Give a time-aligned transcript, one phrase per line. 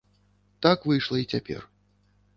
[0.65, 1.61] Так выйшла і цяпер.